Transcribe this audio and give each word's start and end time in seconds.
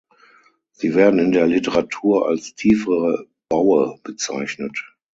Sie 0.71 0.95
werden 0.95 1.19
in 1.19 1.31
der 1.31 1.45
Literatur 1.45 2.27
als 2.27 2.55
tiefere 2.55 3.27
Baue 3.49 3.99
bezeichnet. 4.01 4.95